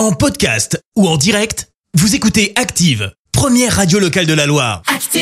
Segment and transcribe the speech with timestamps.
[0.00, 4.80] En podcast ou en direct, vous écoutez Active, première radio locale de la Loire.
[4.86, 5.20] Active.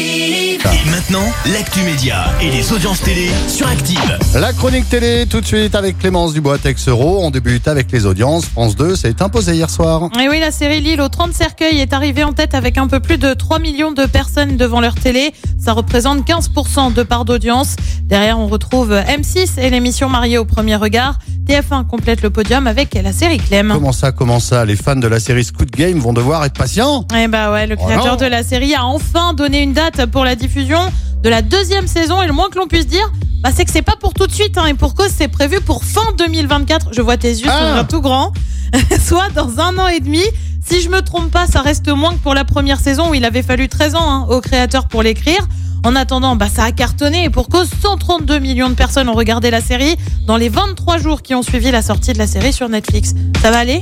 [0.64, 4.18] Et maintenant, l'actu média et les audiences télé sur Active.
[4.36, 7.25] La chronique télé, tout de suite avec Clémence Dubois-Texero.
[7.25, 8.45] On débute avec les audiences.
[8.45, 10.11] France 2 s'est imposé hier soir.
[10.16, 13.01] Et oui, la série Lille aux 30 cercueils est arrivée en tête avec un peu
[13.01, 15.33] plus de 3 millions de personnes devant leur télé.
[15.69, 17.77] Ça représente 15% de part d'audience.
[18.05, 21.18] Derrière, on retrouve M6 et l'émission Mariée au premier regard.
[21.46, 23.71] TF1 complète le podium avec la série Clem.
[23.75, 24.64] Comment ça, comment ça?
[24.64, 27.07] Les fans de la série Squid Game vont devoir être patients?
[27.14, 30.25] Eh bah ouais, le Oh créateur de la série a enfin donné une date pour
[30.25, 30.79] la diffusion
[31.22, 33.82] de la deuxième saison et le moins que l'on puisse dire, bah c'est que c'est
[33.82, 36.94] pas pour tout de suite hein, et pour cause c'est prévu pour fin 2024.
[36.94, 37.58] Je vois tes yeux Ah.
[37.66, 38.32] s'ouvrir tout grand,
[39.06, 40.22] soit dans un an et demi.
[40.70, 43.24] Si je me trompe pas, ça reste moins que pour la première saison où il
[43.24, 45.48] avait fallu 13 ans hein, au créateur pour l'écrire.
[45.82, 49.50] En attendant, bah ça a cartonné et pour cause 132 millions de personnes ont regardé
[49.50, 49.96] la série
[50.27, 53.14] dans les 23 jours qui ont suivi la sortie de la série sur Netflix.
[53.41, 53.80] Ça va aller?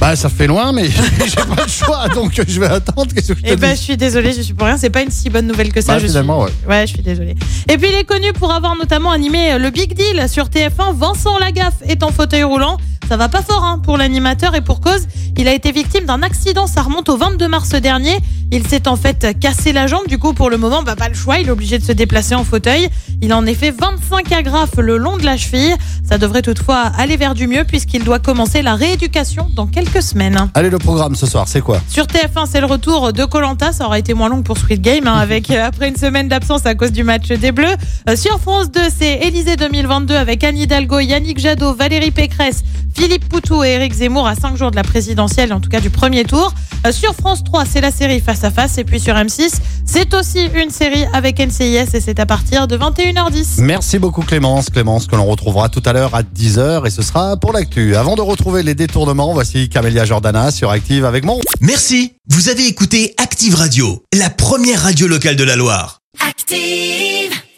[0.00, 3.12] Bah, ça fait loin, mais j'ai pas le choix, donc je vais attendre.
[3.14, 4.78] Qu'est-ce que je te Eh ben, je suis désolée, je suis pour rien.
[4.78, 5.92] C'est pas une si bonne nouvelle que ça.
[5.92, 6.56] Bah, je finalement, suis...
[6.66, 6.86] ouais.
[6.86, 7.34] je suis désolée.
[7.68, 10.94] Et puis, il est connu pour avoir notamment animé le Big Deal sur TF1.
[10.96, 12.78] Vincent Lagaffe est en fauteuil roulant.
[13.12, 15.06] Ça va pas fort hein, pour l'animateur et pour cause.
[15.36, 16.66] Il a été victime d'un accident.
[16.66, 18.16] Ça remonte au 22 mars dernier.
[18.54, 20.06] Il s'est en fait cassé la jambe.
[20.08, 21.38] Du coup, pour le moment, bah, pas le choix.
[21.38, 22.90] Il est obligé de se déplacer en fauteuil.
[23.22, 25.74] Il a en effet 25 agrafes le long de la cheville.
[26.06, 30.50] Ça devrait toutefois aller vers du mieux puisqu'il doit commencer la rééducation dans quelques semaines.
[30.52, 31.80] Allez, le programme ce soir, c'est quoi?
[31.88, 33.72] Sur TF1, c'est le retour de Colanta.
[33.72, 36.66] Ça aura été moins long pour Squid Game, hein, avec euh, après une semaine d'absence
[36.66, 37.74] à cause du match des Bleus.
[38.10, 43.30] Euh, sur France 2, c'est Élysée 2022 avec Anne Hidalgo, Yannick Jadot, Valérie Pécresse, Philippe
[43.30, 46.24] Poutou et Éric Zemmour à 5 jours de la présidentielle, en tout cas du premier
[46.24, 46.52] tour.
[46.86, 48.78] Euh, sur France 3, c'est la série Face à Face.
[48.78, 49.52] Et puis sur M6,
[49.84, 53.60] c'est aussi une série avec NCIS et c'est à partir de 21h10.
[53.60, 54.70] Merci beaucoup Clémence.
[54.70, 57.94] Clémence que l'on retrouvera tout à l'heure à 10h et ce sera pour l'actu.
[57.94, 61.40] Avant de retrouver les détournements, voici Camélia Jordana sur Active avec mon...
[61.60, 66.00] Merci, vous avez écouté Active Radio, la première radio locale de la Loire.
[66.26, 67.42] Active.